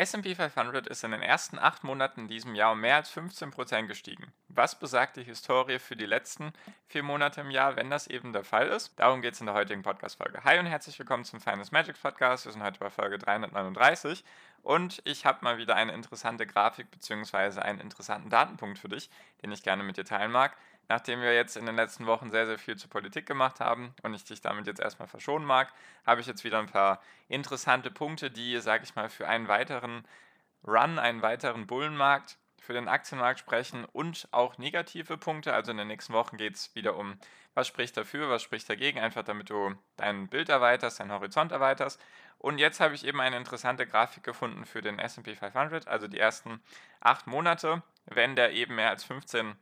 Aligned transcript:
SP 0.00 0.32
500 0.32 0.86
ist 0.86 1.04
in 1.04 1.10
den 1.10 1.20
ersten 1.20 1.58
acht 1.58 1.84
Monaten 1.84 2.20
in 2.20 2.28
diesem 2.28 2.54
Jahr 2.54 2.72
um 2.72 2.80
mehr 2.80 2.96
als 2.96 3.14
15% 3.14 3.86
gestiegen. 3.86 4.32
Was 4.48 4.78
besagt 4.78 5.18
die 5.18 5.22
Historie 5.22 5.78
für 5.78 5.94
die 5.94 6.06
letzten 6.06 6.54
vier 6.86 7.02
Monate 7.02 7.42
im 7.42 7.50
Jahr, 7.50 7.76
wenn 7.76 7.90
das 7.90 8.06
eben 8.06 8.32
der 8.32 8.42
Fall 8.42 8.68
ist? 8.68 8.98
Darum 8.98 9.20
geht 9.20 9.34
es 9.34 9.40
in 9.40 9.46
der 9.46 9.54
heutigen 9.54 9.82
Podcast-Folge. 9.82 10.42
Hi 10.42 10.58
und 10.58 10.64
herzlich 10.64 10.98
willkommen 10.98 11.26
zum 11.26 11.38
Finance 11.38 11.70
Magic 11.70 12.00
Podcast. 12.00 12.46
Wir 12.46 12.52
sind 12.52 12.62
heute 12.62 12.80
bei 12.80 12.88
Folge 12.88 13.18
339 13.18 14.24
und 14.62 15.02
ich 15.04 15.26
habe 15.26 15.44
mal 15.44 15.58
wieder 15.58 15.76
eine 15.76 15.92
interessante 15.92 16.46
Grafik 16.46 16.90
bzw. 16.90 17.60
einen 17.60 17.80
interessanten 17.80 18.30
Datenpunkt 18.30 18.78
für 18.78 18.88
dich, 18.88 19.10
den 19.42 19.52
ich 19.52 19.62
gerne 19.62 19.82
mit 19.82 19.98
dir 19.98 20.06
teilen 20.06 20.32
mag. 20.32 20.56
Nachdem 20.90 21.20
wir 21.20 21.32
jetzt 21.32 21.56
in 21.56 21.66
den 21.66 21.76
letzten 21.76 22.06
Wochen 22.06 22.32
sehr, 22.32 22.46
sehr 22.46 22.58
viel 22.58 22.74
zur 22.74 22.90
Politik 22.90 23.24
gemacht 23.24 23.60
haben 23.60 23.94
und 24.02 24.12
ich 24.12 24.24
dich 24.24 24.40
damit 24.40 24.66
jetzt 24.66 24.80
erstmal 24.80 25.06
verschonen 25.06 25.46
mag, 25.46 25.72
habe 26.04 26.20
ich 26.20 26.26
jetzt 26.26 26.42
wieder 26.42 26.58
ein 26.58 26.66
paar 26.66 27.00
interessante 27.28 27.92
Punkte, 27.92 28.28
die, 28.28 28.58
sage 28.58 28.82
ich 28.82 28.96
mal, 28.96 29.08
für 29.08 29.28
einen 29.28 29.46
weiteren 29.46 30.04
Run, 30.66 30.98
einen 30.98 31.22
weiteren 31.22 31.68
Bullenmarkt 31.68 32.38
für 32.58 32.72
den 32.72 32.88
Aktienmarkt 32.88 33.38
sprechen 33.38 33.84
und 33.84 34.26
auch 34.32 34.58
negative 34.58 35.16
Punkte. 35.16 35.54
Also 35.54 35.70
in 35.70 35.76
den 35.76 35.86
nächsten 35.86 36.12
Wochen 36.12 36.36
geht 36.36 36.56
es 36.56 36.74
wieder 36.74 36.96
um, 36.96 37.20
was 37.54 37.68
spricht 37.68 37.96
dafür, 37.96 38.28
was 38.28 38.42
spricht 38.42 38.68
dagegen, 38.68 38.98
einfach 38.98 39.22
damit 39.22 39.48
du 39.48 39.72
dein 39.96 40.26
Bild 40.26 40.48
erweiterst, 40.48 40.98
deinen 40.98 41.12
Horizont 41.12 41.52
erweiterst. 41.52 42.00
Und 42.38 42.58
jetzt 42.58 42.80
habe 42.80 42.96
ich 42.96 43.06
eben 43.06 43.20
eine 43.20 43.36
interessante 43.36 43.86
Grafik 43.86 44.24
gefunden 44.24 44.66
für 44.66 44.82
den 44.82 44.98
SP 44.98 45.38
500, 45.38 45.86
also 45.86 46.08
die 46.08 46.18
ersten 46.18 46.60
acht 46.98 47.28
Monate, 47.28 47.84
wenn 48.06 48.34
der 48.34 48.50
eben 48.50 48.74
mehr 48.74 48.90
als 48.90 49.04
15 49.04 49.56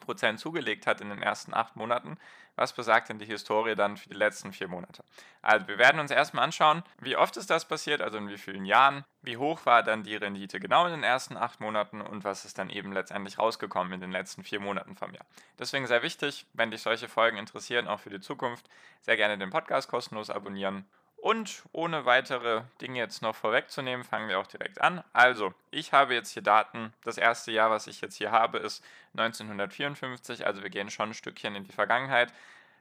Prozent 0.00 0.40
zugelegt 0.40 0.86
hat 0.86 1.00
in 1.00 1.10
den 1.10 1.22
ersten 1.22 1.54
acht 1.54 1.76
Monaten. 1.76 2.18
Was 2.56 2.72
besagt 2.72 3.08
denn 3.08 3.20
die 3.20 3.26
Historie 3.26 3.76
dann 3.76 3.96
für 3.96 4.08
die 4.08 4.16
letzten 4.16 4.52
vier 4.52 4.66
Monate? 4.66 5.04
Also 5.42 5.68
wir 5.68 5.78
werden 5.78 6.00
uns 6.00 6.10
erstmal 6.10 6.42
anschauen, 6.42 6.82
wie 7.00 7.16
oft 7.16 7.36
ist 7.36 7.50
das 7.50 7.68
passiert, 7.68 8.02
also 8.02 8.18
in 8.18 8.28
wie 8.28 8.36
vielen 8.36 8.64
Jahren, 8.64 9.04
wie 9.22 9.36
hoch 9.36 9.64
war 9.64 9.84
dann 9.84 10.02
die 10.02 10.16
Rendite 10.16 10.58
genau 10.58 10.84
in 10.86 10.90
den 10.90 11.04
ersten 11.04 11.36
acht 11.36 11.60
Monaten 11.60 12.00
und 12.00 12.24
was 12.24 12.44
ist 12.44 12.58
dann 12.58 12.68
eben 12.68 12.92
letztendlich 12.92 13.38
rausgekommen 13.38 13.92
in 13.92 14.00
den 14.00 14.10
letzten 14.10 14.42
vier 14.42 14.58
Monaten 14.58 14.96
vom 14.96 15.14
Jahr. 15.14 15.24
Deswegen 15.58 15.86
sehr 15.86 16.02
wichtig, 16.02 16.46
wenn 16.52 16.72
dich 16.72 16.82
solche 16.82 17.08
Folgen 17.08 17.38
interessieren, 17.38 17.86
auch 17.86 18.00
für 18.00 18.10
die 18.10 18.20
Zukunft, 18.20 18.68
sehr 19.02 19.16
gerne 19.16 19.38
den 19.38 19.50
Podcast 19.50 19.88
kostenlos 19.88 20.28
abonnieren 20.28 20.84
und 21.20 21.62
ohne 21.72 22.04
weitere 22.04 22.62
Dinge 22.80 22.98
jetzt 22.98 23.22
noch 23.22 23.34
vorwegzunehmen, 23.34 24.04
fangen 24.04 24.28
wir 24.28 24.38
auch 24.38 24.46
direkt 24.46 24.80
an. 24.80 25.02
Also, 25.12 25.52
ich 25.70 25.92
habe 25.92 26.14
jetzt 26.14 26.30
hier 26.30 26.42
Daten. 26.42 26.92
Das 27.04 27.18
erste 27.18 27.50
Jahr, 27.50 27.70
was 27.70 27.86
ich 27.86 28.00
jetzt 28.00 28.16
hier 28.16 28.30
habe, 28.30 28.58
ist 28.58 28.84
1954. 29.16 30.46
Also 30.46 30.62
wir 30.62 30.70
gehen 30.70 30.90
schon 30.90 31.10
ein 31.10 31.14
Stückchen 31.14 31.54
in 31.54 31.64
die 31.64 31.72
Vergangenheit. 31.72 32.32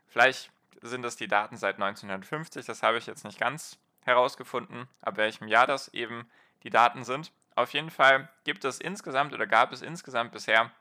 Vielleicht 0.08 0.52
sind 0.82 1.04
es 1.06 1.16
die 1.16 1.28
Daten 1.28 1.58
seit 1.58 1.76
1950. 1.76 2.66
Das 2.66 2.84
habe 2.84 2.98
ich 2.98 3.08
jetzt 3.08 3.26
nicht 3.26 3.40
ganz 3.40 3.78
herausgefunden, 4.06 4.88
ab 5.02 5.18
welchem 5.18 5.48
Jahr 5.48 5.68
das 5.68 5.90
eben 5.90 6.30
die 6.64 6.70
Daten 6.70 7.04
sind. 7.04 7.32
Auf 7.56 7.74
jeden 7.74 7.90
Fall 7.90 8.30
gibt 8.44 8.66
es 8.66 8.80
insgesamt 8.80 9.34
oder 9.34 9.48
gab 9.48 9.74
es 9.74 9.82
insgesamt 9.82 10.32
bisher 10.32 10.72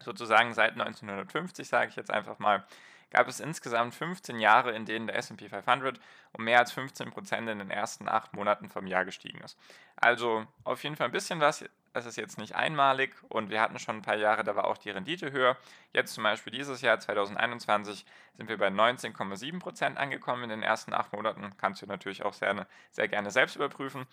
sozusagen 0.00 0.52
seit 0.52 0.72
1950, 0.72 1.68
sage 1.68 1.90
ich 1.90 1.96
jetzt 1.96 2.10
einfach 2.10 2.38
mal, 2.38 2.64
gab 3.10 3.28
es 3.28 3.40
insgesamt 3.40 3.94
15 3.94 4.38
Jahre, 4.38 4.72
in 4.72 4.84
denen 4.84 5.06
der 5.06 5.16
SP 5.16 5.48
500 5.48 5.98
um 6.32 6.44
mehr 6.44 6.58
als 6.58 6.72
15 6.72 7.10
Prozent 7.10 7.48
in 7.48 7.58
den 7.58 7.70
ersten 7.70 8.08
acht 8.08 8.34
Monaten 8.34 8.68
vom 8.68 8.86
Jahr 8.86 9.04
gestiegen 9.04 9.40
ist. 9.40 9.58
Also 9.96 10.46
auf 10.64 10.82
jeden 10.82 10.96
Fall 10.96 11.06
ein 11.06 11.12
bisschen 11.12 11.40
was. 11.40 11.64
Es 11.94 12.06
ist 12.06 12.16
jetzt 12.16 12.38
nicht 12.38 12.54
einmalig 12.54 13.14
und 13.28 13.50
wir 13.50 13.60
hatten 13.60 13.78
schon 13.78 13.96
ein 13.96 14.02
paar 14.02 14.16
Jahre, 14.16 14.44
da 14.44 14.54
war 14.54 14.66
auch 14.66 14.76
die 14.76 14.90
Rendite 14.90 15.32
höher. 15.32 15.56
Jetzt 15.92 16.14
zum 16.14 16.22
Beispiel 16.22 16.52
dieses 16.52 16.82
Jahr 16.82 17.00
2021 17.00 18.04
sind 18.36 18.48
wir 18.48 18.58
bei 18.58 18.68
19,7 18.68 19.58
Prozent 19.58 19.96
angekommen 19.96 20.44
in 20.44 20.50
den 20.50 20.62
ersten 20.62 20.92
acht 20.92 21.12
Monaten. 21.12 21.50
Kannst 21.56 21.82
du 21.82 21.86
natürlich 21.86 22.24
auch 22.24 22.34
sehr, 22.34 22.66
sehr 22.92 23.08
gerne 23.08 23.30
selbst 23.30 23.56
überprüfen. 23.56 24.06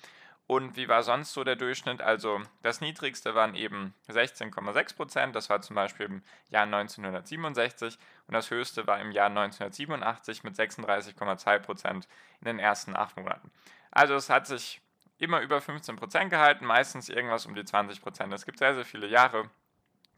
Und 0.47 0.77
wie 0.77 0.87
war 0.87 1.01
sonst 1.01 1.33
so 1.33 1.43
der 1.43 1.55
Durchschnitt? 1.55 2.01
Also 2.01 2.41
das 2.61 2.79
niedrigste 2.79 3.33
waren 3.33 3.55
eben 3.55 3.95
16,6 4.07 4.95
Prozent, 4.95 5.35
das 5.35 5.49
war 5.49 5.61
zum 5.61 5.75
Beispiel 5.75 6.05
im 6.05 6.23
Jahr 6.49 6.63
1967 6.63 7.97
und 8.27 8.33
das 8.33 8.51
höchste 8.51 8.85
war 8.85 8.99
im 8.99 9.11
Jahr 9.11 9.27
1987 9.27 10.43
mit 10.43 10.55
36,2 10.55 11.59
Prozent 11.59 12.07
in 12.41 12.45
den 12.45 12.59
ersten 12.59 12.95
acht 12.95 13.17
Monaten. 13.17 13.51
Also 13.89 14.13
es 14.13 14.29
hat 14.29 14.45
sich 14.45 14.81
immer 15.17 15.41
über 15.41 15.61
15 15.61 15.95
Prozent 15.95 16.29
gehalten, 16.29 16.65
meistens 16.65 17.09
irgendwas 17.09 17.47
um 17.47 17.55
die 17.55 17.65
20 17.65 18.01
Prozent. 18.01 18.31
Es 18.31 18.45
gibt 18.45 18.59
sehr, 18.59 18.75
sehr 18.75 18.85
viele 18.85 19.07
Jahre, 19.07 19.49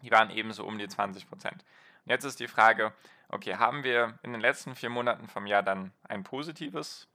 die 0.04 0.12
waren 0.12 0.30
ebenso 0.30 0.66
um 0.66 0.78
die 0.78 0.90
20 0.90 1.30
Prozent. 1.30 1.64
Und 2.06 2.12
jetzt 2.12 2.26
ist 2.26 2.42
die 2.42 2.48
Frage, 2.50 2.92
okay, 3.30 3.56
haben 3.56 3.84
wir 3.84 4.20
in 4.24 4.34
den 4.34 4.42
letzten 4.42 4.76
vier 4.76 4.90
Monaten 4.90 5.28
vom 5.28 5.46
Jahr 5.46 5.64
dann 5.64 5.94
ein 6.04 6.24
positives 6.24 7.08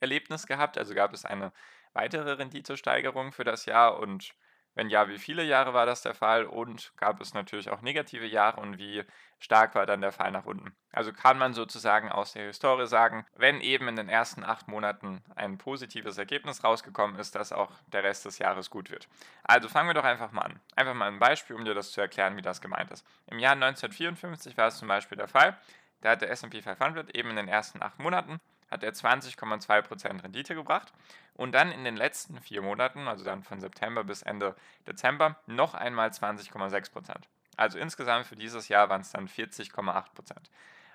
Erlebnis 0.00 0.46
gehabt? 0.46 0.78
Also 0.78 0.94
gab 0.94 1.12
es 1.12 1.24
eine 1.24 1.52
weitere 1.92 2.32
Renditesteigerung 2.32 3.32
für 3.32 3.44
das 3.44 3.66
Jahr 3.66 3.98
und 3.98 4.34
wenn 4.74 4.88
ja, 4.88 5.08
wie 5.08 5.18
viele 5.18 5.42
Jahre 5.42 5.74
war 5.74 5.84
das 5.84 6.02
der 6.02 6.14
Fall 6.14 6.44
und 6.44 6.92
gab 6.96 7.20
es 7.20 7.34
natürlich 7.34 7.70
auch 7.70 7.82
negative 7.82 8.26
Jahre 8.26 8.60
und 8.60 8.78
wie 8.78 9.04
stark 9.40 9.74
war 9.74 9.84
dann 9.84 10.00
der 10.00 10.12
Fall 10.12 10.30
nach 10.30 10.46
unten? 10.46 10.74
Also 10.92 11.12
kann 11.12 11.38
man 11.38 11.54
sozusagen 11.54 12.10
aus 12.10 12.34
der 12.34 12.46
Historie 12.46 12.86
sagen, 12.86 13.26
wenn 13.36 13.60
eben 13.60 13.88
in 13.88 13.96
den 13.96 14.08
ersten 14.08 14.44
acht 14.44 14.68
Monaten 14.68 15.22
ein 15.34 15.58
positives 15.58 16.18
Ergebnis 16.18 16.62
rausgekommen 16.62 17.18
ist, 17.18 17.34
dass 17.34 17.52
auch 17.52 17.72
der 17.88 18.04
Rest 18.04 18.24
des 18.26 18.38
Jahres 18.38 18.70
gut 18.70 18.90
wird. 18.90 19.08
Also 19.42 19.68
fangen 19.68 19.88
wir 19.88 19.94
doch 19.94 20.04
einfach 20.04 20.30
mal 20.30 20.42
an. 20.42 20.60
Einfach 20.76 20.94
mal 20.94 21.08
ein 21.08 21.18
Beispiel, 21.18 21.56
um 21.56 21.64
dir 21.64 21.74
das 21.74 21.90
zu 21.90 22.00
erklären, 22.00 22.36
wie 22.36 22.42
das 22.42 22.60
gemeint 22.60 22.92
ist. 22.92 23.04
Im 23.26 23.40
Jahr 23.40 23.52
1954 23.52 24.56
war 24.56 24.68
es 24.68 24.78
zum 24.78 24.88
Beispiel 24.88 25.18
der 25.18 25.28
Fall, 25.28 25.58
da 26.00 26.10
hat 26.10 26.22
der 26.22 26.30
SP 26.32 26.62
500 26.62 27.14
eben 27.14 27.30
in 27.30 27.36
den 27.36 27.48
ersten 27.48 27.82
acht 27.82 27.98
Monaten 27.98 28.40
hat 28.70 28.82
er 28.82 28.92
20,2% 28.92 30.22
Rendite 30.22 30.54
gebracht 30.54 30.92
und 31.34 31.52
dann 31.52 31.72
in 31.72 31.84
den 31.84 31.96
letzten 31.96 32.40
vier 32.40 32.62
Monaten, 32.62 33.08
also 33.08 33.24
dann 33.24 33.42
von 33.42 33.60
September 33.60 34.04
bis 34.04 34.22
Ende 34.22 34.54
Dezember, 34.86 35.36
noch 35.46 35.74
einmal 35.74 36.10
20,6%. 36.10 37.14
Also 37.56 37.78
insgesamt 37.78 38.26
für 38.26 38.36
dieses 38.36 38.68
Jahr 38.68 38.88
waren 38.88 39.00
es 39.00 39.10
dann 39.10 39.28
40,8%. 39.28 40.04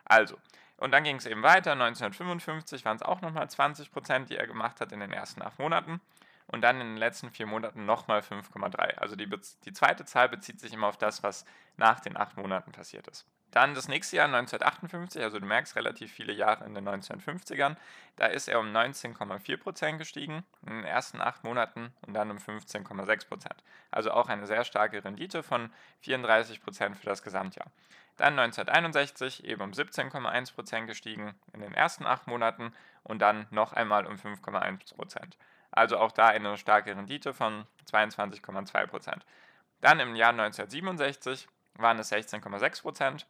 Also, 0.06 0.38
und 0.78 0.92
dann 0.92 1.04
ging 1.04 1.18
es 1.18 1.26
eben 1.26 1.44
weiter. 1.44 1.72
1955 1.72 2.86
waren 2.86 2.98
es 2.98 3.02
auch 3.02 3.22
nochmal 3.22 3.46
20%, 3.46 4.26
die 4.26 4.38
er 4.38 4.48
gemacht 4.48 4.82
hat 4.82 4.92
in 4.92 5.00
den 5.00 5.12
ersten 5.12 5.42
acht 5.42 5.60
Monaten. 5.60 6.02
Und 6.48 6.62
dann 6.62 6.80
in 6.80 6.88
den 6.88 6.98
letzten 6.98 7.32
vier 7.32 7.48
Monaten 7.48 7.86
nochmal 7.86 8.20
5,3. 8.20 8.98
Also 8.98 9.16
die, 9.16 9.28
die 9.66 9.74
zweite 9.74 10.06
Zahl 10.06 10.30
bezieht 10.30 10.60
sich 10.60 10.74
immer 10.74 10.88
auf 10.88 10.98
das, 10.98 11.24
was 11.24 11.46
nach 11.76 12.00
den 12.00 12.18
acht 12.18 12.38
Monaten 12.38 12.72
passiert 12.72 13.08
ist. 13.08 13.26
Dann 13.56 13.74
das 13.74 13.88
nächste 13.88 14.18
Jahr 14.18 14.26
1958, 14.26 15.24
also 15.24 15.40
du 15.40 15.46
merkst 15.46 15.78
relativ 15.78 16.12
viele 16.12 16.34
Jahre 16.34 16.66
in 16.66 16.74
den 16.74 16.86
1950ern, 16.90 17.78
da 18.18 18.26
ist 18.26 18.50
er 18.50 18.60
um 18.60 18.68
19,4% 18.68 19.96
gestiegen 19.96 20.44
in 20.68 20.74
den 20.74 20.84
ersten 20.84 21.22
acht 21.22 21.46
Monaten 21.46 21.94
und 22.06 22.14
dann 22.14 22.32
um 22.32 22.38
15,6%. 22.38 23.48
Also 23.92 24.12
auch 24.12 24.28
eine 24.28 24.46
sehr 24.46 24.66
starke 24.66 25.02
Rendite 25.06 25.42
von 25.42 25.72
34% 26.04 26.96
für 26.96 27.06
das 27.06 27.24
Gesamtjahr. 27.24 27.72
Dann 28.18 28.38
1961 28.38 29.46
eben 29.46 29.62
um 29.62 29.72
17,1% 29.72 30.86
gestiegen 30.86 31.34
in 31.54 31.62
den 31.62 31.74
ersten 31.74 32.06
acht 32.06 32.28
Monaten 32.28 32.74
und 33.04 33.20
dann 33.20 33.48
noch 33.52 33.72
einmal 33.72 34.06
um 34.06 34.16
5,1%. 34.16 35.38
Also 35.72 35.98
auch 35.98 36.12
da 36.12 36.28
eine 36.28 36.58
starke 36.58 36.94
Rendite 36.94 37.34
von 37.34 37.66
22,2%. 37.90 39.22
Dann 39.80 40.02
im 40.02 40.14
Jahr 40.18 40.32
1967 40.32 41.48
waren 41.78 42.00
es 42.00 42.12
16,6% 42.12 43.26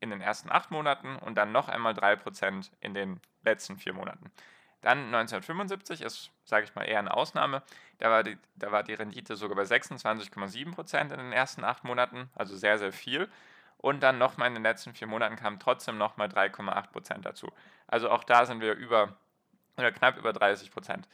in 0.00 0.10
den 0.10 0.20
ersten 0.20 0.50
acht 0.50 0.70
Monaten 0.70 1.16
und 1.16 1.34
dann 1.34 1.52
noch 1.52 1.68
einmal 1.68 1.92
3% 1.92 2.70
in 2.80 2.94
den 2.94 3.20
letzten 3.42 3.76
vier 3.76 3.92
Monaten. 3.92 4.30
Dann 4.80 5.06
1975 5.06 6.02
ist, 6.02 6.30
sage 6.44 6.64
ich 6.64 6.74
mal, 6.74 6.84
eher 6.84 7.00
eine 7.00 7.12
Ausnahme. 7.12 7.62
Da 7.98 8.10
war, 8.10 8.22
die, 8.22 8.38
da 8.54 8.70
war 8.70 8.84
die 8.84 8.94
Rendite 8.94 9.34
sogar 9.34 9.56
bei 9.56 9.64
26,7% 9.64 11.00
in 11.00 11.08
den 11.08 11.32
ersten 11.32 11.64
acht 11.64 11.82
Monaten, 11.82 12.30
also 12.36 12.56
sehr, 12.56 12.78
sehr 12.78 12.92
viel. 12.92 13.28
Und 13.76 14.00
dann 14.00 14.18
nochmal 14.18 14.48
in 14.48 14.54
den 14.54 14.62
letzten 14.62 14.94
vier 14.94 15.06
Monaten 15.06 15.36
kamen 15.36 15.58
trotzdem 15.58 15.98
nochmal 15.98 16.28
3,8% 16.28 17.22
dazu. 17.22 17.50
Also 17.86 18.10
auch 18.10 18.24
da 18.24 18.46
sind 18.46 18.60
wir 18.60 18.74
über 18.74 19.16
oder 19.76 19.92
knapp 19.92 20.16
über 20.16 20.30
30%. 20.30 21.04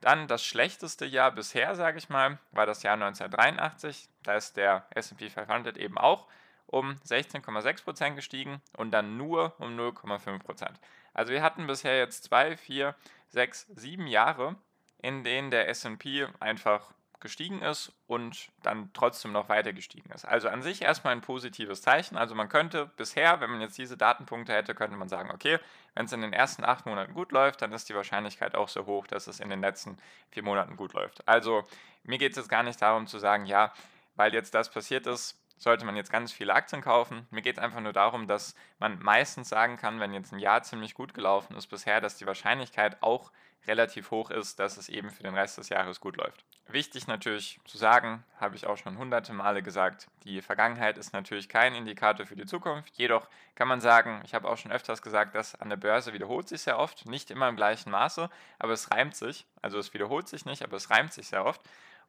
Dann 0.00 0.28
das 0.28 0.44
schlechteste 0.44 1.06
Jahr 1.06 1.32
bisher, 1.32 1.74
sage 1.76 1.98
ich 1.98 2.08
mal, 2.08 2.38
war 2.52 2.66
das 2.66 2.82
Jahr 2.82 2.94
1983. 2.94 4.08
Da 4.22 4.34
ist 4.34 4.56
der 4.56 4.86
SP 4.92 5.28
500 5.30 5.76
eben 5.76 5.98
auch 5.98 6.26
um 6.74 6.96
16,6% 7.06 8.16
gestiegen 8.16 8.60
und 8.76 8.90
dann 8.90 9.16
nur 9.16 9.54
um 9.60 9.78
0,5%. 9.78 10.68
Also 11.12 11.32
wir 11.32 11.40
hatten 11.40 11.68
bisher 11.68 11.96
jetzt 11.98 12.24
zwei, 12.24 12.56
vier, 12.56 12.96
sechs, 13.28 13.66
sieben 13.76 14.08
Jahre, 14.08 14.56
in 15.00 15.22
denen 15.22 15.52
der 15.52 15.68
SP 15.70 16.26
einfach 16.40 16.92
gestiegen 17.20 17.62
ist 17.62 17.92
und 18.08 18.48
dann 18.62 18.90
trotzdem 18.92 19.30
noch 19.30 19.48
weiter 19.48 19.72
gestiegen 19.72 20.10
ist. 20.10 20.24
Also 20.24 20.48
an 20.48 20.62
sich 20.62 20.82
erstmal 20.82 21.14
ein 21.14 21.20
positives 21.20 21.80
Zeichen. 21.80 22.16
Also 22.16 22.34
man 22.34 22.48
könnte 22.48 22.90
bisher, 22.96 23.40
wenn 23.40 23.50
man 23.50 23.60
jetzt 23.60 23.78
diese 23.78 23.96
Datenpunkte 23.96 24.52
hätte, 24.52 24.74
könnte 24.74 24.96
man 24.96 25.08
sagen, 25.08 25.30
okay, 25.30 25.58
wenn 25.94 26.06
es 26.06 26.12
in 26.12 26.22
den 26.22 26.32
ersten 26.32 26.64
acht 26.64 26.86
Monaten 26.86 27.14
gut 27.14 27.30
läuft, 27.30 27.62
dann 27.62 27.72
ist 27.72 27.88
die 27.88 27.94
Wahrscheinlichkeit 27.94 28.56
auch 28.56 28.68
so 28.68 28.84
hoch, 28.84 29.06
dass 29.06 29.28
es 29.28 29.38
in 29.38 29.48
den 29.48 29.60
letzten 29.60 29.96
vier 30.30 30.42
Monaten 30.42 30.76
gut 30.76 30.92
läuft. 30.92 31.26
Also 31.28 31.62
mir 32.02 32.18
geht 32.18 32.32
es 32.32 32.36
jetzt 32.36 32.48
gar 32.48 32.64
nicht 32.64 32.82
darum 32.82 33.06
zu 33.06 33.20
sagen, 33.20 33.46
ja, 33.46 33.72
weil 34.16 34.34
jetzt 34.34 34.54
das 34.54 34.70
passiert 34.70 35.06
ist, 35.06 35.40
sollte 35.64 35.86
man 35.86 35.96
jetzt 35.96 36.12
ganz 36.12 36.30
viele 36.30 36.54
Aktien 36.54 36.82
kaufen. 36.82 37.26
Mir 37.30 37.42
geht 37.42 37.56
es 37.56 37.62
einfach 37.62 37.80
nur 37.80 37.94
darum, 37.94 38.28
dass 38.28 38.54
man 38.78 39.02
meistens 39.02 39.48
sagen 39.48 39.78
kann, 39.78 39.98
wenn 39.98 40.12
jetzt 40.12 40.32
ein 40.32 40.38
Jahr 40.38 40.62
ziemlich 40.62 40.94
gut 40.94 41.14
gelaufen 41.14 41.56
ist 41.56 41.68
bisher, 41.68 42.02
dass 42.02 42.18
die 42.18 42.26
Wahrscheinlichkeit 42.26 43.02
auch 43.02 43.32
relativ 43.66 44.10
hoch 44.10 44.30
ist, 44.30 44.60
dass 44.60 44.76
es 44.76 44.90
eben 44.90 45.10
für 45.10 45.22
den 45.22 45.34
Rest 45.34 45.56
des 45.56 45.70
Jahres 45.70 46.00
gut 46.00 46.18
läuft. 46.18 46.44
Wichtig 46.68 47.06
natürlich 47.06 47.60
zu 47.64 47.78
sagen, 47.78 48.24
habe 48.38 48.56
ich 48.56 48.66
auch 48.66 48.76
schon 48.76 48.98
hunderte 48.98 49.32
Male 49.32 49.62
gesagt, 49.62 50.08
die 50.24 50.42
Vergangenheit 50.42 50.98
ist 50.98 51.14
natürlich 51.14 51.48
kein 51.48 51.74
Indikator 51.74 52.26
für 52.26 52.36
die 52.36 52.44
Zukunft. 52.44 52.96
Jedoch 52.98 53.26
kann 53.54 53.68
man 53.68 53.80
sagen, 53.80 54.20
ich 54.24 54.34
habe 54.34 54.48
auch 54.48 54.58
schon 54.58 54.72
öfters 54.72 55.00
gesagt, 55.00 55.34
dass 55.34 55.54
an 55.54 55.70
der 55.70 55.76
Börse 55.78 56.12
wiederholt 56.12 56.48
sich 56.48 56.60
sehr 56.60 56.78
oft, 56.78 57.06
nicht 57.06 57.30
immer 57.30 57.48
im 57.48 57.56
gleichen 57.56 57.90
Maße, 57.90 58.28
aber 58.58 58.72
es 58.72 58.90
reimt 58.90 59.16
sich. 59.16 59.46
Also 59.62 59.78
es 59.78 59.94
wiederholt 59.94 60.28
sich 60.28 60.44
nicht, 60.44 60.62
aber 60.62 60.76
es 60.76 60.90
reimt 60.90 61.14
sich 61.14 61.28
sehr 61.28 61.46
oft. 61.46 61.62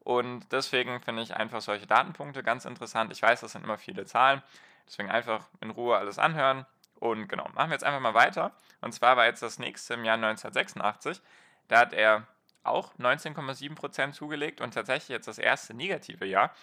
Und 0.05 0.51
deswegen 0.51 1.01
finde 1.01 1.23
ich 1.23 1.35
einfach 1.35 1.61
solche 1.61 1.87
Datenpunkte 1.87 2.43
ganz 2.43 2.65
interessant. 2.65 3.11
Ich 3.11 3.23
weiß, 3.23 3.41
das 3.41 3.53
sind 3.53 3.63
immer 3.63 3.79
viele 3.79 4.05
Zahlen, 4.05 4.43
deswegen 4.87 5.09
einfach 5.09 5.47
in 5.61 5.71
Ruhe 5.71 5.97
alles 5.97 6.19
anhören. 6.19 6.67
Und 6.99 7.27
genau, 7.27 7.49
machen 7.55 7.71
wir 7.71 7.73
jetzt 7.73 7.83
einfach 7.83 7.99
mal 7.99 8.13
weiter. 8.13 8.51
Und 8.81 8.93
zwar 8.93 9.17
war 9.17 9.25
jetzt 9.25 9.41
das 9.41 9.57
nächste 9.57 9.95
im 9.95 10.05
Jahr 10.05 10.15
1986. 10.15 11.21
Da 11.67 11.79
hat 11.79 11.91
er 11.91 12.27
auch 12.63 12.93
19,7% 12.99 14.11
zugelegt 14.11 14.61
und 14.61 14.75
tatsächlich 14.75 15.09
jetzt 15.09 15.27
das 15.27 15.39
erste 15.39 15.73
negative 15.73 16.25
Jahr. 16.25 16.53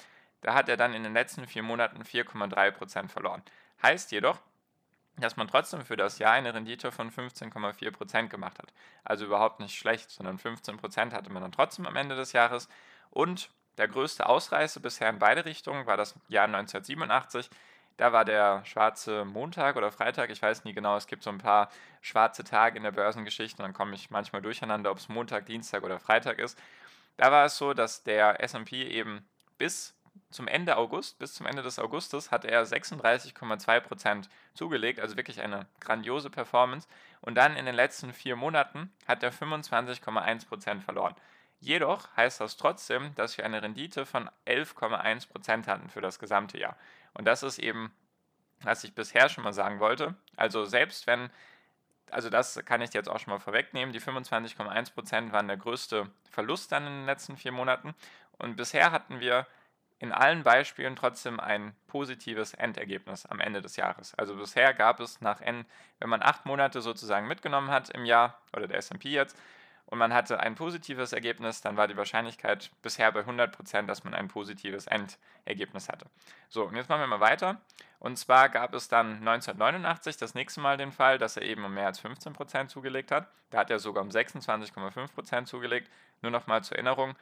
Da 0.41 0.55
hat 0.55 0.69
er 0.69 0.77
dann 0.77 0.95
in 0.95 1.03
den 1.03 1.13
letzten 1.13 1.47
vier 1.49 1.65
Monaten 1.65 2.03
4,3% 2.03 3.09
verloren. 3.09 3.43
Heißt 3.83 4.13
jedoch, 4.13 4.39
dass 5.17 5.37
man 5.37 5.49
trotzdem 5.49 5.85
für 5.85 5.97
das 5.97 6.21
Jahr 6.21 6.33
eine 6.33 6.55
Rendite 6.55 6.93
von 6.93 7.11
15,4% 7.11 8.29
gemacht 8.29 8.61
hat. 8.61 8.73
Also 9.03 9.25
überhaupt 9.25 9.59
nicht 9.59 9.77
schlecht, 9.77 10.11
sondern 10.11 10.39
15% 10.39 11.13
hatte 11.13 11.31
man 11.31 11.43
dann 11.43 11.53
trotzdem 11.53 11.87
am 11.87 11.97
Ende 11.97 12.15
des 12.15 12.33
Jahres. 12.33 12.69
Und 13.13 13.51
der 13.79 13.89
größte 13.89 14.27
Ausreißer 14.27 14.81
bisher 14.81 15.11
in 15.11 15.19
beide 15.19 15.45
Richtungen 15.45 15.87
war 15.87 15.97
das 15.97 16.15
Jahr 16.29 16.47
1987. 16.47 17.49
Da 17.99 18.13
war 18.13 18.25
der 18.25 18.65
schwarze 18.65 19.25
Montag 19.27 19.77
oder 19.77 19.93
Freitag, 19.93 20.31
ich 20.31 20.41
weiß 20.41 20.65
nie 20.65 20.73
genau, 20.73 20.97
es 20.97 21.07
gibt 21.07 21.23
so 21.23 21.31
ein 21.31 21.39
paar 21.39 21.69
schwarze 22.01 22.43
Tage 22.43 22.79
in 22.79 22.85
der 22.85 22.91
Börsengeschichte 22.91 23.63
dann 23.63 23.75
komme 23.75 23.95
ich 23.95 24.11
manchmal 24.11 24.41
durcheinander, 24.41 24.91
ob 24.91 24.99
es 24.99 25.11
Montag, 25.11 25.47
Dienstag 25.47 25.83
oder 25.85 26.01
Freitag 26.01 26.39
ist. 26.39 26.59
Da 27.19 27.31
war 27.31 27.45
es 27.45 27.59
so, 27.59 27.75
dass 27.75 28.03
der 28.03 28.43
SP 28.43 28.89
eben 28.89 29.29
bis 29.59 29.95
zum 30.31 30.49
Ende 30.49 30.79
August, 30.79 31.19
bis 31.19 31.35
zum 31.35 31.47
Ende 31.47 31.63
des 31.63 31.79
Augustes, 31.79 32.31
hatte 32.31 32.49
er 32.49 32.67
36,2% 32.67 34.29
zugelegt, 34.55 34.99
also 34.99 35.17
wirklich 35.17 35.41
eine 35.43 35.67
grandiose 35.81 36.31
Performance. 36.31 36.89
Und 37.21 37.35
dann 37.35 37.57
in 37.57 37.67
den 37.67 37.75
letzten 37.75 38.15
vier 38.15 38.37
Monaten 38.37 38.91
hat 39.07 39.23
er 39.23 39.33
25,1% 39.33 40.81
verloren. 40.81 41.15
Jedoch 41.63 42.09
heißt 42.17 42.41
das 42.41 42.57
trotzdem, 42.57 43.15
dass 43.15 43.39
wir 43.39 43.45
eine 43.45 43.63
Rendite 43.63 44.05
von 44.05 44.29
11,1% 44.49 45.69
hatten 45.69 45.91
für 45.91 46.01
das 46.01 46.19
gesamte 46.19 46.59
Jahr. 46.59 46.77
Und 47.15 47.25
das 47.25 47.45
ist 47.45 47.61
eben, 47.61 47.93
was 48.63 48.83
ich 48.83 48.97
bisher 48.97 49.29
schon 49.29 49.45
mal 49.45 49.53
sagen 49.53 49.79
wollte. 49.79 50.17
Also 50.35 50.65
selbst 50.65 51.07
wenn, 51.07 51.31
also 52.11 52.31
das 52.31 52.61
kann 52.65 52.83
ich 52.83 52.93
jetzt 52.95 53.09
auch 53.09 53.21
schon 53.21 53.33
mal 53.33 53.39
vorwegnehmen, 53.39 53.93
die 53.93 54.01
25,1% 54.01 55.31
waren 55.31 55.47
der 55.47 55.57
größte 55.57 56.11
Verlust 56.29 56.73
dann 56.73 56.85
in 56.85 56.93
den 56.93 57.07
letzten 57.07 57.37
vier 57.37 57.53
Monaten. 57.53 57.95
Und 58.39 58.57
bisher 58.57 58.91
hatten 58.91 59.21
wir 59.21 59.47
in 60.01 60.11
allen 60.11 60.43
Beispielen 60.43 60.97
trotzdem 60.97 61.39
ein 61.39 61.77
positives 61.87 62.55
Endergebnis 62.55 63.25
am 63.25 63.39
Ende 63.39 63.63
des 63.63 63.77
Jahres. 63.77 64.17
Also 64.17 64.35
bisher 64.35 64.75
gab 64.75 64.99
es 64.99 65.21
nach 65.21 65.41
N, 65.41 65.65
wenn 66.01 66.09
man 66.11 66.23
acht 66.23 66.45
Monate 66.45 66.81
sozusagen 66.81 67.29
mitgenommen 67.29 67.71
hat 67.71 67.89
im 67.91 68.05
Jahr, 68.05 68.41
oder 68.53 68.67
der 68.67 68.79
SP 68.83 69.15
jetzt, 69.15 69.39
und 69.93 69.99
man 69.99 70.15
hatte 70.15 70.41
ein 70.41 70.55
positives 70.55 71.13
Ergebnis, 71.13 71.61
dann 71.61 71.77
war 71.77 71.87
die 71.87 71.99
Wahrscheinlichkeit 71.99 72.71
bisher 72.81 73.13
bei 73.13 73.21
100%, 73.21 73.83
dass 73.83 74.05
man 74.05 74.15
ein 74.15 74.27
positives 74.27 74.87
Endergebnis 74.87 75.91
hatte. 75.91 76.07
So, 76.49 76.65
und 76.65 76.77
jetzt 76.77 76.89
machen 76.89 77.03
wir 77.03 77.07
mal 77.09 77.21
weiter. 77.21 77.61
Und 77.99 78.17
zwar 78.17 78.49
gab 78.49 78.73
es 78.73 78.89
dann 78.89 79.17
1989 79.19 80.17
das 80.17 80.35
nächste 80.35 80.63
Mal 80.63 80.79
den 80.79 80.93
Fall, 80.93 81.19
dass 81.19 81.37
er 81.37 81.43
eben 81.43 81.63
um 81.63 81.75
mehr 81.75 81.89
als 81.89 82.03
15% 82.03 82.69
zugelegt 82.69 83.11
hat. 83.11 83.29
Da 83.51 83.59
hat 83.59 83.71
er 83.71 83.79
sogar 83.79 84.03
um 84.03 84.09
26,5% 84.09 85.45
zugelegt. 85.45 85.91
Nur 86.23 86.31
nochmal 86.31 86.65
zur 86.65 86.79
Erinnerung, 86.79 87.15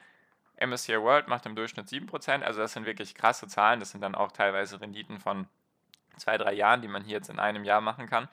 MSCI 0.65 1.03
World 1.03 1.27
macht 1.27 1.47
im 1.47 1.57
Durchschnitt 1.57 1.89
7%, 1.89 2.43
also 2.43 2.61
das 2.61 2.75
sind 2.75 2.87
wirklich 2.87 3.17
krasse 3.17 3.49
Zahlen. 3.49 3.81
Das 3.81 3.91
sind 3.91 4.01
dann 4.01 4.15
auch 4.15 4.31
teilweise 4.31 4.81
Renditen 4.81 5.19
von 5.19 5.49
zwei, 6.19 6.39
drei 6.39 6.53
Jahren, 6.53 6.83
die 6.83 6.89
man 6.89 7.03
hier 7.03 7.17
jetzt 7.17 7.31
in 7.31 7.41
einem 7.41 7.65
Jahr 7.65 7.81
machen 7.81 8.07
kann. 8.07 8.29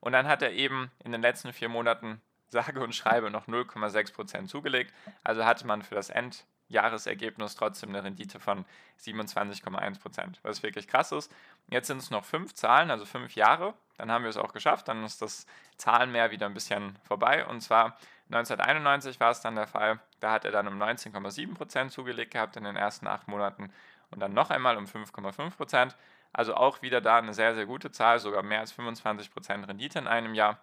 Und 0.00 0.10
dann 0.10 0.26
hat 0.26 0.42
er 0.42 0.50
eben 0.50 0.90
in 1.04 1.12
den 1.12 1.22
letzten 1.22 1.52
vier 1.52 1.68
Monaten 1.68 2.20
sage 2.48 2.80
und 2.80 2.94
schreibe 2.94 3.30
noch 3.30 3.46
0,6% 3.46 4.46
zugelegt. 4.46 4.92
Also 5.24 5.44
hatte 5.44 5.66
man 5.66 5.82
für 5.82 5.94
das 5.94 6.10
Endjahresergebnis 6.10 7.54
trotzdem 7.54 7.90
eine 7.90 8.04
Rendite 8.04 8.40
von 8.40 8.64
27,1%, 9.00 10.36
was 10.42 10.62
wirklich 10.62 10.88
krass 10.88 11.12
ist. 11.12 11.32
Jetzt 11.68 11.88
sind 11.88 11.98
es 11.98 12.10
noch 12.10 12.24
fünf 12.24 12.54
Zahlen, 12.54 12.90
also 12.90 13.04
fünf 13.04 13.34
Jahre. 13.34 13.74
Dann 13.98 14.10
haben 14.10 14.24
wir 14.24 14.30
es 14.30 14.36
auch 14.36 14.52
geschafft. 14.52 14.88
Dann 14.88 15.04
ist 15.04 15.22
das 15.22 15.46
Zahlenmeer 15.76 16.30
wieder 16.30 16.46
ein 16.46 16.54
bisschen 16.54 16.98
vorbei. 17.04 17.46
Und 17.46 17.60
zwar 17.60 17.96
1991 18.30 19.20
war 19.20 19.30
es 19.30 19.40
dann 19.40 19.54
der 19.54 19.66
Fall. 19.66 20.00
Da 20.20 20.32
hat 20.32 20.44
er 20.44 20.50
dann 20.50 20.68
um 20.68 20.80
19,7% 20.80 21.90
zugelegt 21.90 22.32
gehabt 22.32 22.56
in 22.56 22.64
den 22.64 22.76
ersten 22.76 23.06
acht 23.06 23.28
Monaten 23.28 23.72
und 24.10 24.20
dann 24.20 24.34
noch 24.34 24.50
einmal 24.50 24.76
um 24.76 24.84
5,5%. 24.84 25.94
Also 26.32 26.54
auch 26.54 26.82
wieder 26.82 27.00
da 27.00 27.18
eine 27.18 27.34
sehr, 27.34 27.54
sehr 27.54 27.66
gute 27.66 27.90
Zahl, 27.90 28.18
sogar 28.18 28.42
mehr 28.42 28.60
als 28.60 28.76
25% 28.76 29.68
Rendite 29.68 29.98
in 29.98 30.06
einem 30.06 30.34
Jahr. 30.34 30.58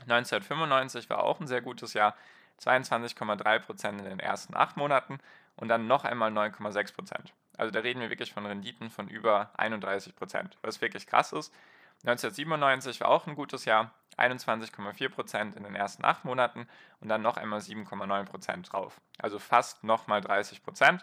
1995 0.00 1.08
war 1.10 1.22
auch 1.22 1.40
ein 1.40 1.46
sehr 1.46 1.60
gutes 1.60 1.94
Jahr, 1.94 2.14
22,3% 2.60 3.88
in 3.88 4.04
den 4.04 4.20
ersten 4.20 4.54
acht 4.56 4.76
Monaten 4.76 5.18
und 5.56 5.68
dann 5.68 5.86
noch 5.86 6.04
einmal 6.04 6.30
9,6%. 6.30 7.32
Also 7.56 7.70
da 7.70 7.80
reden 7.80 8.00
wir 8.00 8.10
wirklich 8.10 8.32
von 8.32 8.46
Renditen 8.46 8.90
von 8.90 9.08
über 9.08 9.50
31%, 9.58 10.52
was 10.62 10.80
wirklich 10.80 11.06
krass 11.06 11.32
ist. 11.32 11.52
1997 12.04 13.00
war 13.00 13.08
auch 13.08 13.26
ein 13.26 13.34
gutes 13.34 13.64
Jahr, 13.64 13.92
21,4% 14.18 15.56
in 15.56 15.62
den 15.62 15.74
ersten 15.74 16.04
acht 16.04 16.24
Monaten 16.24 16.66
und 17.00 17.08
dann 17.08 17.22
noch 17.22 17.36
einmal 17.36 17.60
7,9% 17.60 18.70
drauf. 18.70 19.00
Also 19.18 19.38
fast 19.38 19.84
nochmal 19.84 20.20
30%. 20.20 21.00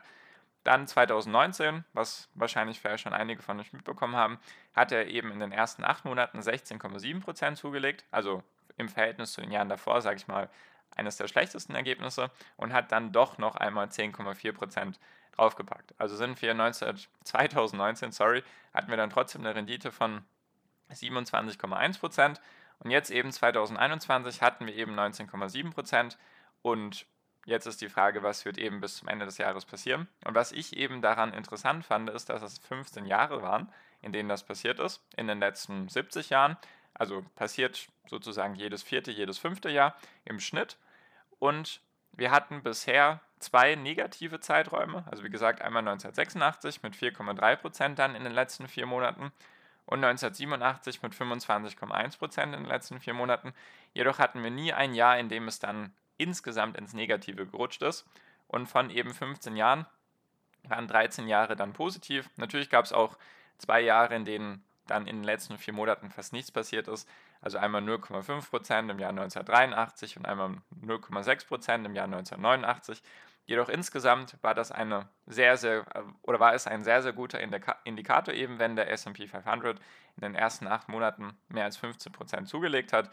Dann 0.65 0.87
2019, 0.87 1.85
was 1.93 2.29
wahrscheinlich 2.33 2.79
vielleicht 2.79 3.03
schon 3.03 3.13
einige 3.13 3.41
von 3.41 3.59
euch 3.59 3.71
mitbekommen 3.71 4.15
haben, 4.15 4.39
hat 4.75 4.91
er 4.91 5.07
eben 5.07 5.31
in 5.31 5.39
den 5.39 5.53
ersten 5.53 5.85
acht 5.85 6.03
Monaten 6.03 6.39
16,7% 6.39 7.55
zugelegt, 7.55 8.03
also 8.11 8.43
im 8.79 8.89
Verhältnis 8.89 9.33
zu 9.33 9.41
den 9.41 9.51
Jahren 9.51 9.69
davor, 9.69 10.01
sage 10.01 10.17
ich 10.17 10.27
mal, 10.27 10.49
eines 10.95 11.17
der 11.17 11.27
schlechtesten 11.27 11.75
Ergebnisse 11.75 12.31
und 12.57 12.73
hat 12.73 12.91
dann 12.91 13.11
doch 13.11 13.37
noch 13.37 13.55
einmal 13.55 13.87
10,4% 13.87 14.95
draufgepackt. 15.35 15.93
Also 15.97 16.15
sind 16.15 16.41
wir 16.41 16.53
19, 16.53 16.97
2019, 17.23 18.11
sorry, 18.11 18.43
hatten 18.73 18.89
wir 18.89 18.97
dann 18.97 19.09
trotzdem 19.09 19.41
eine 19.41 19.55
Rendite 19.55 19.91
von 19.91 20.23
27,1% 20.91 22.39
und 22.79 22.91
jetzt 22.91 23.11
eben 23.11 23.31
2021 23.31 24.41
hatten 24.41 24.65
wir 24.65 24.75
eben 24.75 24.97
19,7% 24.97 26.17
und 26.61 27.05
jetzt 27.45 27.65
ist 27.65 27.81
die 27.81 27.89
Frage, 27.89 28.23
was 28.23 28.45
wird 28.45 28.57
eben 28.57 28.81
bis 28.81 28.97
zum 28.97 29.07
Ende 29.07 29.25
des 29.25 29.37
Jahres 29.37 29.65
passieren. 29.65 30.07
Und 30.25 30.35
was 30.35 30.51
ich 30.51 30.77
eben 30.77 31.01
daran 31.01 31.33
interessant 31.33 31.85
fand, 31.85 32.09
ist, 32.09 32.29
dass 32.29 32.41
es 32.41 32.59
15 32.59 33.05
Jahre 33.05 33.41
waren, 33.41 33.71
in 34.01 34.11
denen 34.11 34.29
das 34.29 34.43
passiert 34.43 34.79
ist, 34.79 35.03
in 35.15 35.27
den 35.27 35.39
letzten 35.39 35.89
70 35.89 36.29
Jahren. 36.29 36.57
Also 36.93 37.23
passiert 37.35 37.87
sozusagen 38.07 38.55
jedes 38.55 38.83
vierte, 38.83 39.11
jedes 39.11 39.37
fünfte 39.37 39.69
Jahr 39.69 39.95
im 40.25 40.39
Schnitt. 40.39 40.77
Und 41.39 41.81
wir 42.11 42.31
hatten 42.31 42.63
bisher 42.63 43.21
zwei 43.39 43.75
negative 43.75 44.39
Zeiträume. 44.39 45.05
Also 45.09 45.23
wie 45.23 45.29
gesagt, 45.29 45.61
einmal 45.61 45.81
1986 45.81 46.83
mit 46.83 46.95
4,3 46.95 47.55
Prozent 47.55 47.99
dann 47.99 48.15
in 48.15 48.23
den 48.23 48.33
letzten 48.33 48.67
vier 48.67 48.85
Monaten 48.85 49.31
und 49.85 50.03
1987 50.03 51.01
mit 51.01 51.13
25,1 51.13 52.19
Prozent 52.19 52.53
in 52.53 52.63
den 52.63 52.69
letzten 52.69 52.99
vier 52.99 53.13
Monaten. 53.15 53.53
Jedoch 53.93 54.19
hatten 54.19 54.43
wir 54.43 54.51
nie 54.51 54.71
ein 54.71 54.93
Jahr, 54.93 55.17
in 55.17 55.29
dem 55.29 55.47
es 55.47 55.57
dann 55.57 55.93
insgesamt 56.17 56.77
ins 56.77 56.93
Negative 56.93 57.47
gerutscht 57.47 57.81
ist. 57.81 58.05
Und 58.47 58.67
von 58.67 58.91
eben 58.91 59.13
15 59.13 59.55
Jahren 59.55 59.87
waren 60.67 60.87
13 60.87 61.27
Jahre 61.27 61.55
dann 61.55 61.73
positiv. 61.73 62.29
Natürlich 62.35 62.69
gab 62.69 62.85
es 62.85 62.93
auch 62.93 63.17
zwei 63.57 63.81
Jahre, 63.81 64.15
in 64.15 64.25
denen 64.25 64.63
dann 64.89 65.07
in 65.07 65.17
den 65.17 65.23
letzten 65.23 65.57
vier 65.57 65.73
Monaten 65.73 66.09
fast 66.09 66.33
nichts 66.33 66.51
passiert 66.51 66.87
ist. 66.87 67.07
Also 67.41 67.57
einmal 67.57 67.81
0,5 67.81 68.49
Prozent 68.49 68.91
im 68.91 68.99
Jahr 68.99 69.11
1983 69.11 70.17
und 70.17 70.25
einmal 70.25 70.57
0,6 70.81 71.47
Prozent 71.47 71.85
im 71.85 71.95
Jahr 71.95 72.05
1989. 72.05 73.01
Jedoch 73.45 73.69
insgesamt 73.69 74.37
war 74.43 74.53
das 74.53 74.71
eine 74.71 75.09
sehr, 75.25 75.57
sehr, 75.57 75.85
oder 76.21 76.39
war 76.39 76.53
es 76.53 76.67
ein 76.67 76.83
sehr, 76.83 77.01
sehr 77.01 77.13
guter 77.13 77.39
Indikator, 77.83 78.33
eben 78.33 78.59
wenn 78.59 78.75
der 78.75 78.91
SP 78.93 79.25
500 79.25 79.79
in 80.17 80.21
den 80.21 80.35
ersten 80.35 80.67
acht 80.67 80.87
Monaten 80.87 81.35
mehr 81.47 81.65
als 81.65 81.77
15 81.77 82.11
Prozent 82.11 82.47
zugelegt 82.47 82.93
hat. 82.93 83.09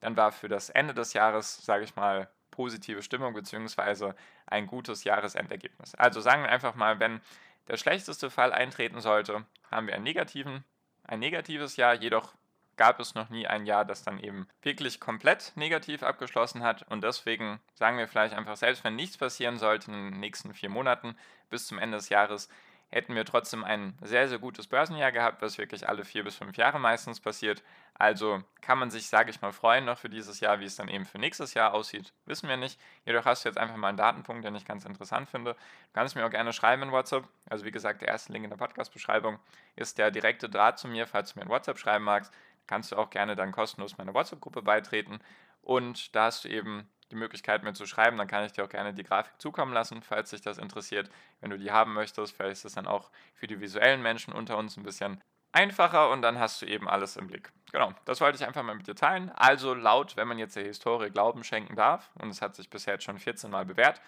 Dann 0.00 0.16
war 0.16 0.32
für 0.32 0.48
das 0.48 0.70
Ende 0.70 0.94
des 0.94 1.12
Jahres, 1.12 1.64
sage 1.64 1.84
ich 1.84 1.94
mal, 1.96 2.28
positive 2.50 3.02
Stimmung 3.02 3.34
bzw. 3.34 4.12
ein 4.46 4.66
gutes 4.66 5.04
Jahresendergebnis. 5.04 5.94
Also 5.94 6.22
sagen 6.22 6.42
wir 6.42 6.50
einfach 6.50 6.74
mal, 6.74 6.98
wenn 7.00 7.20
der 7.68 7.76
schlechteste 7.76 8.30
Fall 8.30 8.52
eintreten 8.52 9.00
sollte, 9.00 9.44
haben 9.70 9.88
wir 9.88 9.94
einen 9.94 10.04
negativen, 10.04 10.64
ein 11.06 11.20
negatives 11.20 11.76
Jahr, 11.76 11.94
jedoch 11.94 12.34
gab 12.76 13.00
es 13.00 13.14
noch 13.14 13.30
nie 13.30 13.46
ein 13.46 13.66
Jahr, 13.66 13.84
das 13.84 14.02
dann 14.02 14.18
eben 14.18 14.46
wirklich 14.62 15.00
komplett 15.00 15.52
negativ 15.56 16.02
abgeschlossen 16.02 16.62
hat. 16.62 16.82
Und 16.90 17.02
deswegen 17.02 17.60
sagen 17.74 17.98
wir 17.98 18.06
vielleicht 18.06 18.34
einfach, 18.34 18.56
selbst 18.56 18.84
wenn 18.84 18.96
nichts 18.96 19.16
passieren 19.16 19.58
sollte 19.58 19.90
in 19.90 20.10
den 20.10 20.20
nächsten 20.20 20.52
vier 20.52 20.68
Monaten 20.68 21.16
bis 21.48 21.66
zum 21.66 21.78
Ende 21.78 21.96
des 21.96 22.10
Jahres, 22.10 22.48
hätten 22.88 23.14
wir 23.14 23.24
trotzdem 23.24 23.64
ein 23.64 23.98
sehr, 24.00 24.28
sehr 24.28 24.38
gutes 24.38 24.66
Börsenjahr 24.68 25.12
gehabt, 25.12 25.42
was 25.42 25.58
wirklich 25.58 25.88
alle 25.88 26.04
vier 26.04 26.24
bis 26.24 26.36
fünf 26.36 26.56
Jahre 26.56 26.78
meistens 26.78 27.20
passiert. 27.20 27.62
Also 27.94 28.42
kann 28.60 28.78
man 28.78 28.90
sich, 28.90 29.08
sage 29.08 29.30
ich 29.30 29.40
mal, 29.40 29.52
freuen 29.52 29.84
noch 29.84 29.98
für 29.98 30.08
dieses 30.08 30.40
Jahr, 30.40 30.60
wie 30.60 30.64
es 30.64 30.76
dann 30.76 30.88
eben 30.88 31.04
für 31.04 31.18
nächstes 31.18 31.54
Jahr 31.54 31.74
aussieht, 31.74 32.12
wissen 32.26 32.48
wir 32.48 32.56
nicht. 32.56 32.80
Jedoch 33.04 33.24
hast 33.24 33.44
du 33.44 33.48
jetzt 33.48 33.58
einfach 33.58 33.76
mal 33.76 33.88
einen 33.88 33.96
Datenpunkt, 33.96 34.44
den 34.44 34.54
ich 34.54 34.64
ganz 34.64 34.84
interessant 34.84 35.28
finde. 35.28 35.54
Du 35.54 35.58
kannst 35.94 36.14
mir 36.14 36.24
auch 36.24 36.30
gerne 36.30 36.52
schreiben 36.52 36.82
in 36.82 36.92
WhatsApp. 36.92 37.24
Also 37.50 37.64
wie 37.64 37.72
gesagt, 37.72 38.02
der 38.02 38.08
erste 38.08 38.32
Link 38.32 38.44
in 38.44 38.50
der 38.50 38.56
Podcast-Beschreibung 38.56 39.38
ist 39.74 39.98
der 39.98 40.10
direkte 40.10 40.48
Draht 40.48 40.78
zu 40.78 40.88
mir, 40.88 41.06
falls 41.06 41.32
du 41.32 41.38
mir 41.38 41.44
in 41.44 41.50
WhatsApp 41.50 41.78
schreiben 41.78 42.04
magst. 42.04 42.32
Kannst 42.66 42.92
du 42.92 42.96
auch 42.96 43.10
gerne 43.10 43.36
dann 43.36 43.52
kostenlos 43.52 43.98
meiner 43.98 44.14
WhatsApp-Gruppe 44.14 44.62
beitreten. 44.62 45.20
Und 45.62 46.14
da 46.14 46.26
hast 46.26 46.44
du 46.44 46.48
eben 46.48 46.88
die 47.10 47.16
Möglichkeit, 47.16 47.62
mir 47.62 47.72
zu 47.72 47.86
schreiben. 47.86 48.16
Dann 48.16 48.28
kann 48.28 48.44
ich 48.44 48.52
dir 48.52 48.64
auch 48.64 48.68
gerne 48.68 48.94
die 48.94 49.04
Grafik 49.04 49.40
zukommen 49.40 49.72
lassen, 49.72 50.02
falls 50.02 50.30
dich 50.30 50.40
das 50.40 50.58
interessiert. 50.58 51.10
Wenn 51.40 51.50
du 51.50 51.58
die 51.58 51.70
haben 51.70 51.94
möchtest, 51.94 52.36
vielleicht 52.36 52.52
ist 52.52 52.64
es 52.64 52.74
dann 52.74 52.86
auch 52.86 53.10
für 53.34 53.46
die 53.46 53.60
visuellen 53.60 54.02
Menschen 54.02 54.32
unter 54.32 54.56
uns 54.56 54.76
ein 54.76 54.82
bisschen 54.82 55.22
einfacher 55.52 56.10
und 56.10 56.22
dann 56.22 56.38
hast 56.38 56.60
du 56.60 56.66
eben 56.66 56.88
alles 56.88 57.16
im 57.16 57.28
Blick. 57.28 57.50
Genau, 57.72 57.92
das 58.04 58.20
wollte 58.20 58.36
ich 58.36 58.46
einfach 58.46 58.62
mal 58.62 58.74
mit 58.74 58.86
dir 58.86 58.94
teilen. 58.94 59.30
Also 59.30 59.74
laut, 59.74 60.16
wenn 60.16 60.28
man 60.28 60.38
jetzt 60.38 60.56
der 60.56 60.64
Historie 60.64 61.10
Glauben 61.10 61.44
schenken 61.44 61.76
darf, 61.76 62.10
und 62.16 62.28
es 62.28 62.42
hat 62.42 62.54
sich 62.54 62.68
bisher 62.68 62.94
jetzt 62.94 63.04
schon 63.04 63.18
14 63.18 63.50
Mal 63.50 63.64
bewährt, 63.64 64.00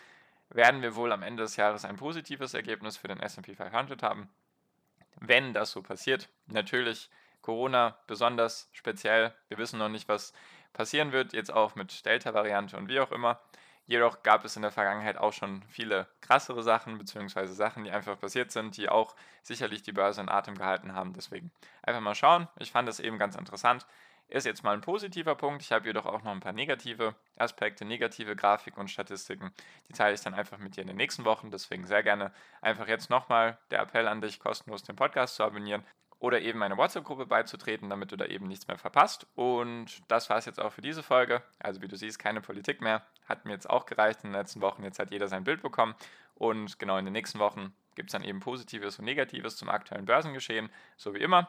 werden 0.50 0.83
wir 0.83 0.95
wohl 0.95 1.12
am 1.12 1.23
Ende 1.23 1.43
des 1.43 1.57
Jahres 1.57 1.85
ein 1.85 1.97
positives 1.97 2.55
Ergebnis 2.55 2.97
für 2.97 3.09
den 3.09 3.21
SP 3.21 3.55
500 3.55 4.02
haben. 4.02 4.28
Wenn 5.21 5.52
das 5.52 5.73
so 5.73 5.83
passiert, 5.83 6.28
natürlich 6.47 7.11
Corona 7.43 7.97
besonders 8.07 8.69
speziell. 8.73 9.35
Wir 9.49 9.59
wissen 9.59 9.78
noch 9.78 9.88
nicht, 9.88 10.09
was 10.09 10.33
passieren 10.72 11.12
wird, 11.12 11.32
jetzt 11.32 11.52
auch 11.52 11.75
mit 11.75 12.04
Delta-Variante 12.06 12.76
und 12.76 12.88
wie 12.88 13.00
auch 13.00 13.12
immer. 13.12 13.40
Jedoch 13.88 14.22
gab 14.22 14.44
es 14.44 14.54
in 14.54 14.60
der 14.60 14.70
Vergangenheit 14.70 15.16
auch 15.16 15.32
schon 15.32 15.62
viele 15.62 16.06
krassere 16.20 16.62
Sachen, 16.62 16.98
beziehungsweise 16.98 17.54
Sachen, 17.54 17.84
die 17.84 17.90
einfach 17.90 18.20
passiert 18.20 18.50
sind, 18.50 18.76
die 18.76 18.90
auch 18.90 19.16
sicherlich 19.42 19.82
die 19.82 19.92
Börse 19.92 20.20
in 20.20 20.28
Atem 20.28 20.58
gehalten 20.58 20.92
haben. 20.92 21.14
Deswegen 21.14 21.50
einfach 21.82 22.02
mal 22.02 22.14
schauen. 22.14 22.48
Ich 22.58 22.70
fand 22.70 22.87
das 22.87 23.00
eben 23.00 23.18
ganz 23.18 23.34
interessant. 23.34 23.87
Ist 24.28 24.44
jetzt 24.44 24.62
mal 24.62 24.75
ein 24.75 24.82
positiver 24.82 25.34
Punkt. 25.34 25.62
Ich 25.62 25.72
habe 25.72 25.87
jedoch 25.87 26.04
auch 26.04 26.22
noch 26.22 26.32
ein 26.32 26.40
paar 26.40 26.52
negative 26.52 27.14
Aspekte, 27.38 27.87
negative 27.87 28.37
Grafiken 28.37 28.78
und 28.78 28.90
Statistiken. 28.90 29.54
Die 29.88 29.94
teile 29.94 30.14
ich 30.14 30.20
dann 30.20 30.34
einfach 30.34 30.58
mit 30.58 30.76
dir 30.76 30.82
in 30.82 30.88
den 30.88 30.96
nächsten 30.96 31.25
Wochen. 31.25 31.50
Deswegen 31.50 31.87
sehr 31.87 32.02
gerne 32.02 32.30
einfach 32.60 32.88
jetzt 32.88 33.08
nochmal 33.08 33.56
der 33.70 33.80
Appell 33.80 34.06
an 34.06 34.20
dich, 34.20 34.38
kostenlos 34.38 34.82
den 34.82 34.96
Podcast 34.96 35.37
zu 35.37 35.44
abonnieren 35.44 35.82
oder 36.20 36.40
eben 36.40 36.58
meine 36.58 36.76
WhatsApp-Gruppe 36.76 37.26
beizutreten, 37.26 37.88
damit 37.88 38.10
du 38.10 38.16
da 38.16 38.25
eben 38.25 38.48
nichts 38.48 38.66
mehr 38.66 38.78
verpasst. 38.78 39.26
Und 39.34 40.02
das 40.08 40.28
war 40.30 40.38
es 40.38 40.46
jetzt 40.46 40.60
auch 40.60 40.72
für 40.72 40.82
diese 40.82 41.02
Folge. 41.02 41.42
Also 41.60 41.80
wie 41.80 41.88
du 41.88 41.96
siehst, 41.96 42.18
keine 42.18 42.40
Politik 42.40 42.80
mehr. 42.80 43.02
Hat 43.26 43.44
mir 43.44 43.52
jetzt 43.52 43.70
auch 43.70 43.87
gereicht 43.87 44.20
in 44.25 44.30
den 44.30 44.38
letzten 44.38 44.60
Wochen. 44.60 44.82
Jetzt 44.82 44.98
hat 44.98 45.10
jeder 45.10 45.28
sein 45.28 45.44
Bild 45.44 45.62
bekommen. 45.62 45.94
Und 46.34 46.78
genau 46.78 46.96
in 46.98 47.04
den 47.04 47.12
nächsten 47.12 47.38
Wochen 47.38 47.72
gibt 47.94 48.10
es 48.10 48.12
dann 48.12 48.25
eben 48.25 48.40
Positives 48.40 48.98
und 48.98 49.04
Negatives 49.04 49.56
zum 49.56 49.68
aktuellen 49.68 50.06
Börsengeschehen, 50.06 50.70
so 50.96 51.14
wie 51.14 51.18
immer. 51.18 51.48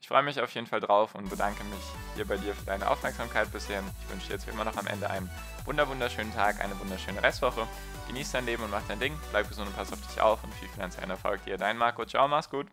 Ich 0.00 0.08
freue 0.08 0.22
mich 0.22 0.40
auf 0.40 0.54
jeden 0.54 0.66
Fall 0.66 0.80
drauf 0.80 1.14
und 1.14 1.28
bedanke 1.28 1.62
mich 1.64 1.82
hier 2.16 2.26
bei 2.26 2.38
dir 2.38 2.54
für 2.54 2.64
deine 2.64 2.88
Aufmerksamkeit 2.88 3.52
bisher. 3.52 3.82
Ich 4.02 4.10
wünsche 4.10 4.28
dir 4.28 4.32
jetzt 4.34 4.46
wie 4.46 4.50
immer 4.50 4.64
noch 4.64 4.76
am 4.78 4.86
Ende 4.86 5.10
einen 5.10 5.30
wunderschönen 5.66 6.32
Tag, 6.32 6.58
eine 6.64 6.78
wunderschöne 6.80 7.22
Restwoche. 7.22 7.66
Genieß 8.08 8.32
dein 8.32 8.46
Leben 8.46 8.62
und 8.62 8.70
mach 8.70 8.82
dein 8.88 8.98
Ding. 8.98 9.14
Bleib 9.30 9.48
gesund 9.48 9.68
und 9.68 9.76
pass 9.76 9.92
auf 9.92 10.00
dich 10.00 10.20
auf 10.20 10.42
und 10.42 10.54
viel 10.54 10.68
finanziellen 10.68 11.10
Erfolg 11.10 11.44
dir. 11.44 11.58
Dein 11.58 11.76
Marco. 11.76 12.06
Ciao, 12.06 12.26
mach's 12.28 12.48
gut. 12.48 12.70